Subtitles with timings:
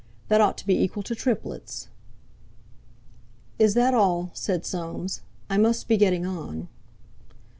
[0.29, 1.87] That ought to be equal to triplets."
[3.59, 6.69] "Is that all?" said Soames, "I must be getting on."